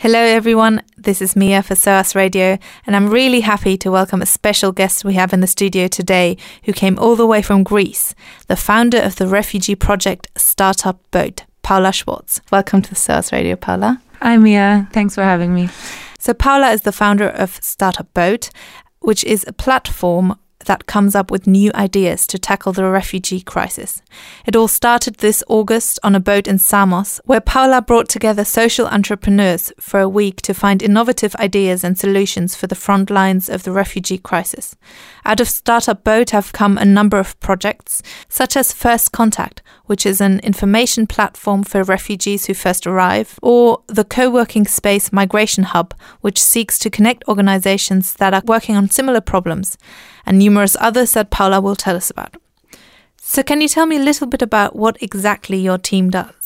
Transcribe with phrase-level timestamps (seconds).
[0.00, 0.80] Hello, everyone.
[0.96, 2.56] This is Mia for SOAS Radio,
[2.86, 6.36] and I'm really happy to welcome a special guest we have in the studio today
[6.62, 8.14] who came all the way from Greece,
[8.46, 12.40] the founder of the refugee project Startup Boat, Paula Schwarz.
[12.52, 14.00] Welcome to the SOAS Radio, Paula.
[14.22, 14.88] Hi, Mia.
[14.92, 15.68] Thanks for having me.
[16.20, 18.50] So, Paula is the founder of Startup Boat,
[19.00, 20.38] which is a platform
[20.68, 24.02] that comes up with new ideas to tackle the refugee crisis.
[24.46, 28.86] It all started this August on a boat in Samos, where Paula brought together social
[28.86, 33.62] entrepreneurs for a week to find innovative ideas and solutions for the front lines of
[33.62, 34.76] the refugee crisis.
[35.28, 40.06] Out of Startup Boat have come a number of projects, such as First Contact, which
[40.06, 45.64] is an information platform for refugees who first arrive, or the co working space Migration
[45.64, 45.92] Hub,
[46.22, 49.76] which seeks to connect organizations that are working on similar problems
[50.24, 52.38] and numerous others that Paula will tell us about.
[53.20, 56.37] So, can you tell me a little bit about what exactly your team does?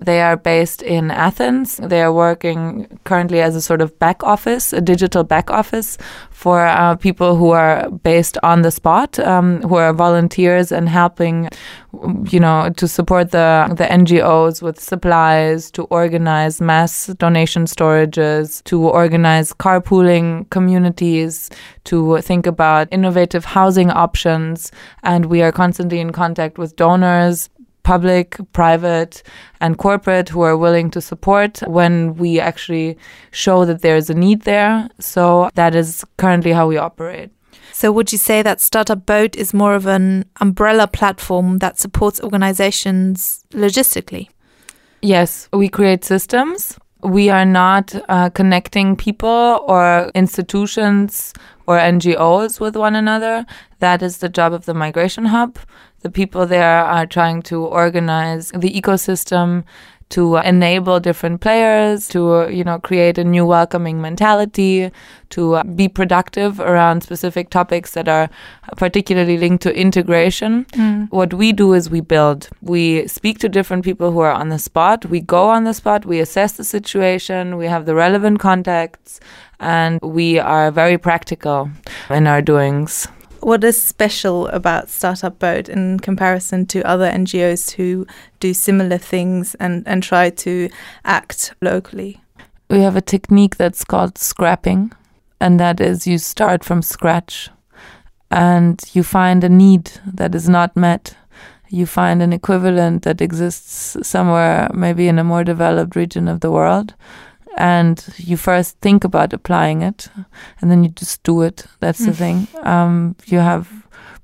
[0.00, 1.76] They are based in Athens.
[1.76, 5.98] They are working currently as a sort of back office, a digital back office
[6.30, 11.50] for uh, people who are based on the spot, um, who are volunteers and helping,
[12.30, 18.88] you know, to support the the NGOs with supplies, to organize mass donation storages, to
[18.88, 21.50] organize carpooling communities,
[21.84, 27.50] to think about innovative housing options, and we are constantly in contact with donors
[27.90, 29.20] public, private,
[29.60, 32.96] and corporate who are willing to support when we actually
[33.32, 34.88] show that there is a need there.
[35.00, 37.30] So that is currently how we operate.
[37.72, 42.20] So, would you say that Startup Boat is more of an umbrella platform that supports
[42.20, 44.28] organizations logistically?
[45.02, 46.78] Yes, we create systems.
[47.02, 51.32] We are not uh, connecting people or institutions
[51.66, 53.46] or NGOs with one another.
[53.78, 55.58] That is the job of the Migration Hub
[56.00, 59.64] the people there are trying to organize the ecosystem
[60.10, 64.90] to enable different players to you know create a new welcoming mentality
[65.30, 68.28] to be productive around specific topics that are
[68.76, 70.64] particularly linked to integration.
[70.72, 71.08] Mm.
[71.10, 72.48] what we do is we build.
[72.60, 75.06] We speak to different people who are on the spot.
[75.06, 76.04] We go on the spot.
[76.04, 77.56] We assess the situation.
[77.56, 79.20] We have the relevant contacts.
[79.60, 81.70] And we are very practical
[82.08, 83.06] in our doings
[83.40, 88.06] what is special about Startup Boat in comparison to other NGOs who
[88.38, 90.68] do similar things and, and try to
[91.04, 92.20] act locally?
[92.68, 94.92] We have a technique that's called scrapping,
[95.40, 97.50] and that is you start from scratch
[98.30, 101.16] and you find a need that is not met.
[101.68, 106.50] You find an equivalent that exists somewhere, maybe in a more developed region of the
[106.50, 106.94] world,
[107.56, 110.08] and you first think about applying it
[110.60, 111.66] and then you just do it.
[111.80, 112.16] That's the mm.
[112.16, 112.48] thing.
[112.62, 113.68] Um, you have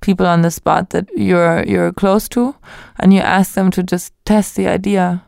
[0.00, 2.54] people on the spot that you're you're close to
[2.98, 5.22] and you ask them to just test the idea.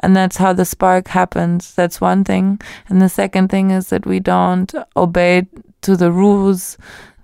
[0.00, 1.74] And that's how the spark happens.
[1.74, 2.60] That's one thing.
[2.88, 5.46] And the second thing is that we don't obey
[5.82, 6.76] to the rules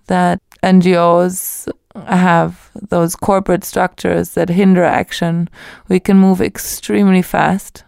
[0.07, 1.69] that NGOs
[2.07, 5.49] have those corporate structures that hinder action.
[5.89, 7.85] We can move extremely fast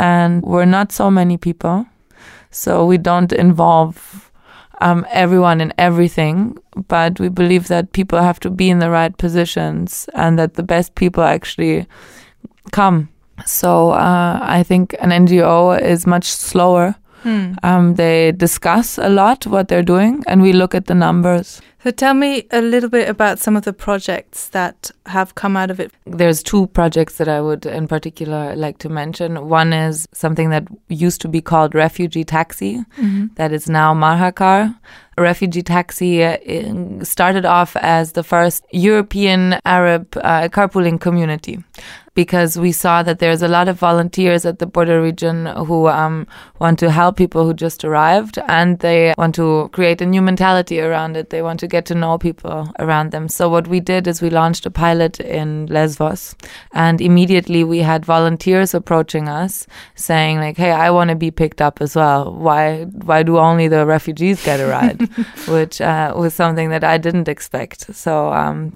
[0.00, 1.86] and we're not so many people,
[2.50, 4.30] so we don't involve
[4.80, 6.56] um, everyone in everything.
[6.88, 10.62] But we believe that people have to be in the right positions, and that the
[10.62, 11.86] best people actually
[12.72, 13.10] come.
[13.44, 16.94] So uh, I think an NGO is much slower.
[17.22, 17.52] Hmm.
[17.62, 21.60] Um, they discuss a lot what they're doing, and we look at the numbers.
[21.82, 25.70] So tell me a little bit about some of the projects that have come out
[25.70, 25.92] of it.
[26.04, 29.48] There's two projects that I would in particular like to mention.
[29.48, 33.28] One is something that used to be called Refugee Taxi, mm-hmm.
[33.36, 34.76] that is now Marhakar.
[35.16, 36.36] Refugee Taxi uh,
[37.02, 41.62] started off as the first European Arab uh, carpooling community
[42.14, 46.26] because we saw that there's a lot of volunteers at the border region who um,
[46.58, 50.80] want to help people who just arrived and they want to create a new mentality
[50.80, 51.30] around it.
[51.30, 53.28] They want to get to know people around them.
[53.28, 56.34] So what we did is we launched a pilot in Lesbos
[56.72, 61.62] and immediately we had volunteers approaching us saying like, "Hey, I want to be picked
[61.62, 62.34] up as well.
[62.34, 65.08] Why why do only the refugees get a ride?"
[65.48, 67.94] Which uh, was something that I didn't expect.
[67.94, 68.72] So um,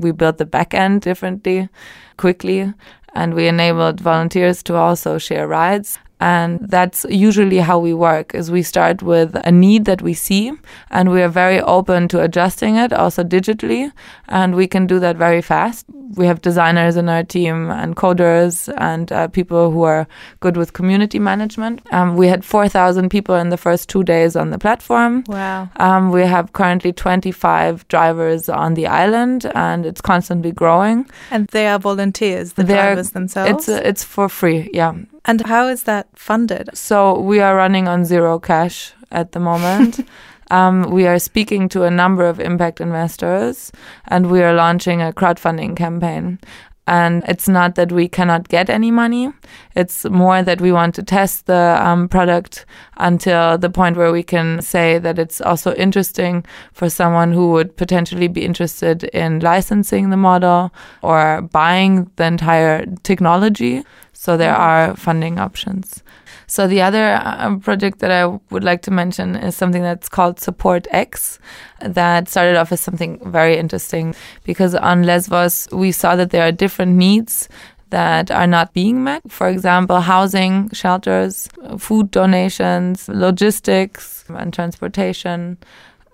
[0.00, 1.68] we built the back end differently
[2.16, 2.72] quickly
[3.14, 8.50] and we enabled volunteers to also share rides and that's usually how we work is
[8.50, 10.52] we start with a need that we see
[10.90, 13.92] and we are very open to adjusting it also digitally
[14.28, 15.84] and we can do that very fast.
[16.14, 20.06] We have designers in our team and coders and uh, people who are
[20.40, 21.80] good with community management.
[21.92, 25.24] Um, we had 4000 people in the first two days on the platform.
[25.26, 25.68] Wow.
[25.76, 31.10] Um, we have currently 25 drivers on the island and it's constantly growing.
[31.30, 33.68] And they are volunteers the They're, drivers themselves?
[33.68, 34.94] it's, uh, it's for free yeah
[35.26, 36.70] And how is that funded?
[36.74, 40.06] So we are running on zero cash at the moment.
[40.50, 43.72] um, we are speaking to a number of impact investors
[44.06, 46.38] and we are launching a crowdfunding campaign.
[46.86, 49.32] And it's not that we cannot get any money.
[49.74, 52.64] It's more that we want to test the um, product
[52.98, 57.76] until the point where we can say that it's also interesting for someone who would
[57.76, 60.72] potentially be interested in licensing the model
[61.02, 63.82] or buying the entire technology.
[64.12, 66.02] So there are funding options.
[66.46, 70.38] So the other uh, project that I would like to mention is something that's called
[70.40, 71.38] Support X
[71.80, 74.14] that started off as something very interesting
[74.44, 77.48] because on Lesbos we saw that there are different needs
[77.90, 79.22] that are not being met.
[79.30, 81.48] For example, housing, shelters,
[81.78, 85.58] food donations, logistics and transportation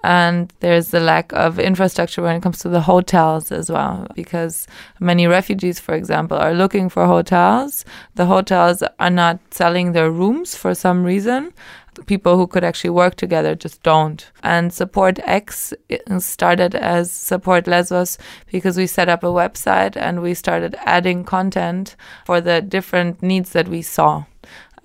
[0.03, 4.67] and there's the lack of infrastructure when it comes to the hotels as well because
[4.99, 7.85] many refugees for example are looking for hotels.
[8.17, 11.53] The hotels are not selling their rooms for some reason.
[12.07, 14.31] People who could actually work together just don't.
[14.43, 15.75] And support x
[16.19, 18.19] started as support lesbos
[18.51, 21.95] because we set up a website and we started adding content
[22.25, 24.25] for the different needs that we saw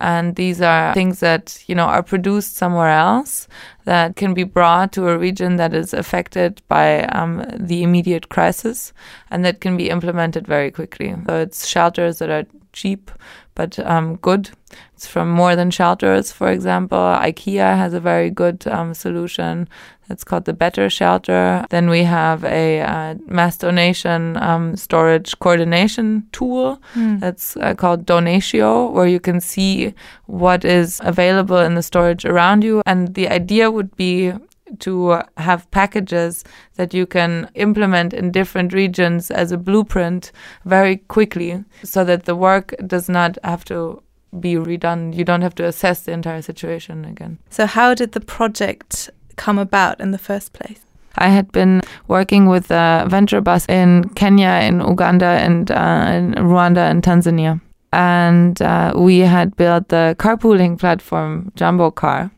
[0.00, 3.48] and these are things that, you know, are produced somewhere else
[3.84, 8.92] that can be brought to a region that is affected by um, the immediate crisis
[9.30, 11.14] and that can be implemented very quickly.
[11.26, 12.46] So it's shelters that are
[12.80, 13.10] cheap
[13.58, 14.50] but um, good.
[14.94, 16.98] It's from More Than Shelters, for example.
[16.98, 19.68] IKEA has a very good um, solution.
[20.08, 21.66] It's called the Better Shelter.
[21.68, 27.18] Then we have a uh, mass donation um, storage coordination tool mm.
[27.18, 29.92] that's uh, called Donatio, where you can see
[30.26, 32.80] what is available in the storage around you.
[32.86, 34.32] And the idea would be
[34.80, 36.44] to have packages
[36.76, 40.32] that you can implement in different regions as a blueprint
[40.64, 44.02] very quickly so that the work does not have to
[44.40, 45.14] be redone.
[45.14, 47.38] You don't have to assess the entire situation again.
[47.50, 50.80] So, how did the project come about in the first place?
[51.16, 56.34] I had been working with a venture bus in Kenya, in Uganda, and uh, in
[56.34, 57.60] Rwanda and Tanzania.
[57.92, 62.30] And uh, we had built the carpooling platform, Jumbo Car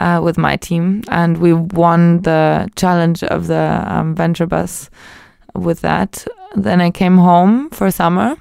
[0.00, 4.90] uh, with my team, and we won the challenge of the um, venture bus
[5.54, 6.26] with that.
[6.54, 8.36] Then I came home for summer,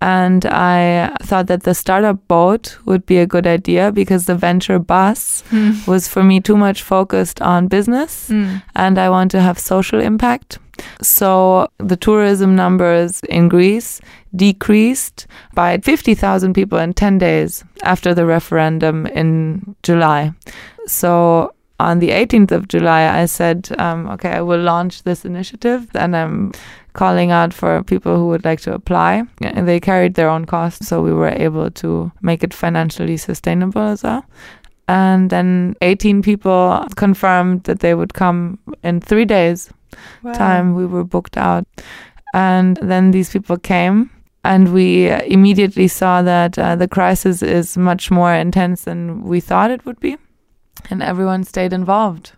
[0.00, 4.78] and I thought that the startup boat would be a good idea because the venture
[4.78, 5.86] bus mm.
[5.86, 8.62] was for me too much focused on business, mm.
[8.74, 10.58] and I want to have social impact.
[11.00, 14.00] So the tourism numbers in Greece
[14.34, 20.32] decreased by 50,000 people in 10 days after the referendum in July.
[20.86, 25.88] So on the 18th of July, I said, um, okay, I will launch this initiative
[25.94, 26.52] and I'm
[26.92, 29.24] calling out for people who would like to apply.
[29.40, 33.82] And they carried their own costs, so we were able to make it financially sustainable
[33.82, 34.24] as well.
[34.86, 39.70] And then 18 people confirmed that they would come in three days'
[40.22, 40.32] wow.
[40.32, 40.74] time.
[40.74, 41.66] We were booked out.
[42.32, 44.10] And then these people came
[44.44, 49.70] and we immediately saw that uh, the crisis is much more intense than we thought
[49.70, 50.18] it would be,
[50.90, 52.32] and everyone stayed involved.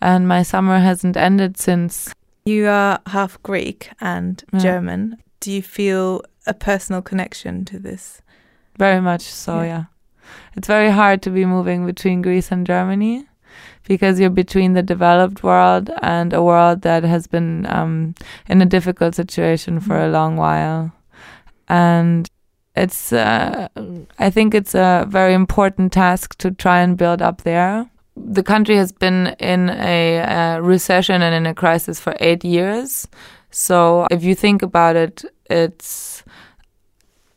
[0.00, 2.12] And my summer hasn't ended since.
[2.46, 4.58] You are half Greek and yeah.
[4.58, 5.18] German.
[5.40, 8.22] Do you feel a personal connection to this?
[8.78, 9.66] Very much so, yeah.
[9.66, 9.84] yeah.
[10.56, 13.26] It's very hard to be moving between Greece and Germany
[13.86, 18.14] because you're between the developed world and a world that has been um,
[18.48, 20.92] in a difficult situation for a long while
[21.68, 22.28] and
[22.76, 23.68] it's uh,
[24.18, 27.88] I think it's a very important task to try and build up there.
[28.16, 33.08] The country has been in a, a recession and in a crisis for eight years.
[33.50, 36.24] So if you think about it, it's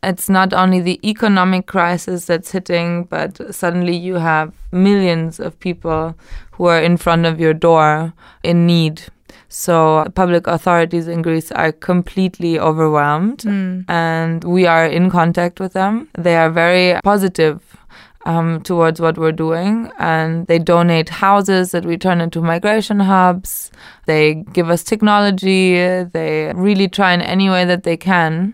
[0.04, 6.16] it's not only the economic crisis that's hitting, but suddenly you have millions of people
[6.52, 8.14] who are in front of your door
[8.44, 9.04] in need
[9.50, 13.86] so public authorities in Greece are completely overwhelmed mm.
[13.88, 16.10] and we are in contact with them.
[16.18, 17.78] They are very positive
[18.26, 19.90] um, towards what we're doing.
[20.00, 23.72] And they donate houses that we turn into migration hubs.
[24.06, 25.76] They give us technology.
[26.04, 28.54] They really try in any way that they can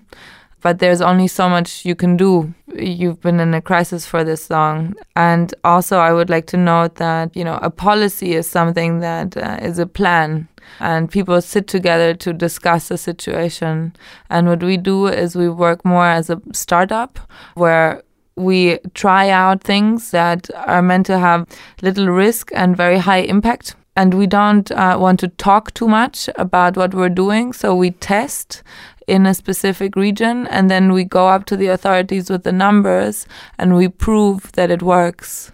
[0.63, 2.53] but there's only so much you can do.
[2.73, 4.95] You've been in a crisis for this long.
[5.15, 9.35] And also, I would like to note that, you know, a policy is something that
[9.37, 10.47] uh, is a plan
[10.79, 13.93] and people sit together to discuss the situation.
[14.29, 17.19] And what we do is we work more as a startup
[17.55, 18.01] where
[18.37, 21.45] we try out things that are meant to have
[21.81, 26.29] little risk and very high impact and we don't uh, want to talk too much
[26.35, 27.53] about what we're doing.
[27.53, 28.63] So we test
[29.07, 33.27] in a specific region, and then we go up to the authorities with the numbers
[33.57, 35.51] and we prove that it works.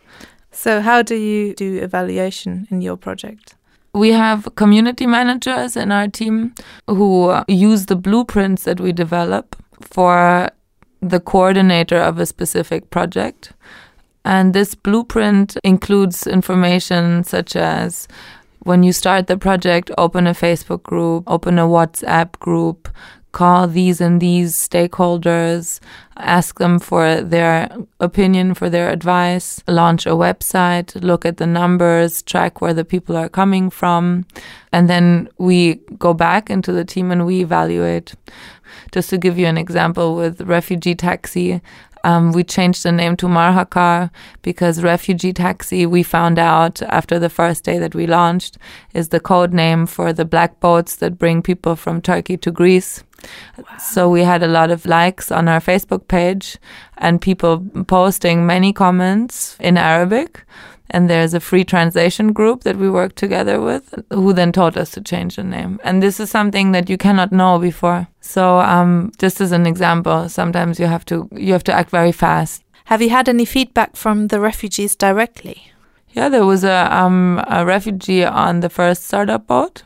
[0.52, 3.56] So, how do you do evaluation in your project?
[3.94, 6.54] We have community managers in our team
[6.88, 10.50] who use the blueprints that we develop for
[11.02, 13.54] the coordinator of a specific project.
[14.26, 18.08] And this blueprint includes information such as
[18.64, 22.90] when you start the project, open a Facebook group, open a WhatsApp group,
[23.32, 25.80] call these and these stakeholders,
[26.18, 32.22] ask them for their opinion, for their advice, launch a website, look at the numbers,
[32.24, 34.26] track where the people are coming from.
[34.74, 38.16] And then we go back into the team and we evaluate.
[38.92, 41.62] Just to give you an example with Refugee Taxi,
[42.04, 44.10] um, we changed the name to Marhakar
[44.42, 48.58] because refugee taxi, we found out after the first day that we launched,
[48.94, 53.04] is the code name for the black boats that bring people from Turkey to Greece.
[53.58, 53.64] Wow.
[53.78, 56.58] So we had a lot of likes on our Facebook page
[56.98, 60.44] and people posting many comments in Arabic.
[60.92, 64.90] And there's a free translation group that we work together with who then taught us
[64.92, 65.80] to change the name.
[65.84, 68.08] And this is something that you cannot know before.
[68.22, 72.12] So, um, just as an example, sometimes you have to, you have to act very
[72.12, 72.64] fast.
[72.86, 75.72] Have you had any feedback from the refugees directly?
[76.12, 79.84] Yeah, there was a, um, a refugee on the first startup boat.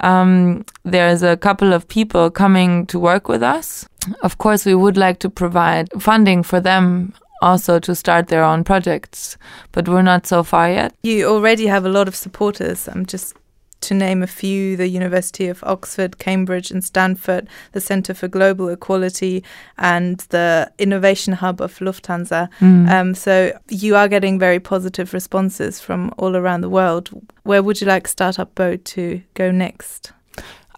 [0.00, 3.88] Um, there's a couple of people coming to work with us.
[4.22, 8.64] Of course, we would like to provide funding for them also to start their own
[8.64, 9.36] projects,
[9.72, 10.94] but we're not so far yet.
[11.02, 12.88] You already have a lot of supporters.
[12.88, 13.34] I'm just
[13.80, 18.68] to name a few the University of Oxford, Cambridge, and Stanford, the Center for Global
[18.68, 19.44] Equality,
[19.76, 22.48] and the Innovation Hub of Lufthansa.
[22.60, 22.90] Mm.
[22.90, 27.10] Um, so you are getting very positive responses from all around the world.
[27.44, 30.12] Where would you like Startup Boat to go next?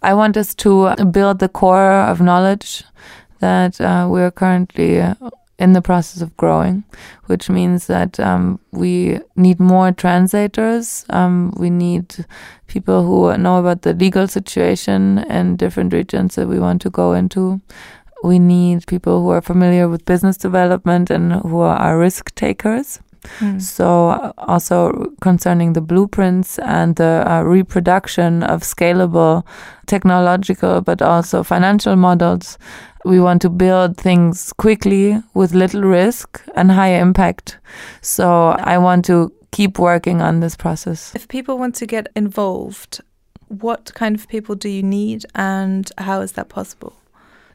[0.02, 2.84] I want us to build the core of knowledge
[3.40, 5.14] that uh, we're currently uh,
[5.60, 6.82] in the process of growing,
[7.26, 11.04] which means that um, we need more translators.
[11.10, 12.24] Um, we need
[12.66, 17.12] people who know about the legal situation in different regions that we want to go
[17.12, 17.60] into.
[18.24, 23.00] We need people who are familiar with business development and who are risk takers.
[23.40, 23.60] Mm.
[23.60, 29.44] So, also concerning the blueprints and the uh, reproduction of scalable
[29.86, 32.58] technological but also financial models,
[33.04, 37.58] we want to build things quickly with little risk and high impact.
[38.00, 41.14] So, I want to keep working on this process.
[41.14, 43.00] If people want to get involved,
[43.48, 46.94] what kind of people do you need and how is that possible?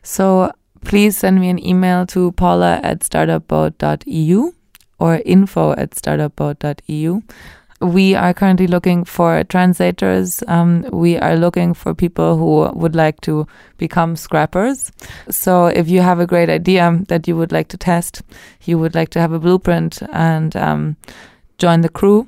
[0.03, 0.51] So,
[0.84, 4.54] please send me an email to paula at startupboat.eu
[4.99, 7.21] or info at startupboat.eu.
[7.81, 10.41] We are currently looking for translators.
[10.47, 13.47] Um, we are looking for people who would like to
[13.77, 14.91] become scrappers.
[15.29, 18.21] So if you have a great idea that you would like to test,
[18.63, 20.95] you would like to have a blueprint and um,
[21.57, 22.27] join the crew,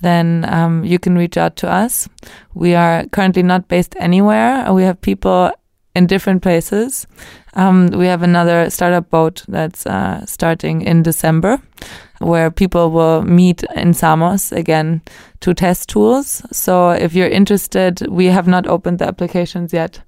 [0.00, 2.08] then um, you can reach out to us.
[2.54, 4.70] We are currently not based anywhere.
[4.72, 5.52] We have people
[5.94, 7.06] in different places.
[7.54, 11.60] Um, we have another startup boat that's uh, starting in December,
[12.18, 15.02] where people will meet in Samos again
[15.40, 16.42] to test tools.
[16.50, 20.00] So if you're interested, we have not opened the applications yet.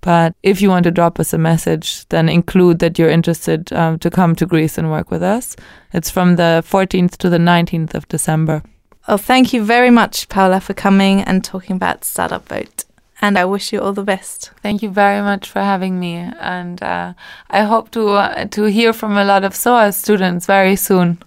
[0.00, 4.00] But if you want to drop us a message, then include that you're interested um,
[4.00, 5.54] to come to Greece and work with us.
[5.92, 8.62] It's from the 14th to the 19th of December.
[9.06, 12.84] Well, thank you very much, Paula, for coming and talking about Startup Boat
[13.22, 14.50] and I wish you all the best.
[14.62, 17.14] Thank you very much for having me, and uh,
[17.48, 21.18] I hope to uh, to hear from a lot of SOAS students very soon.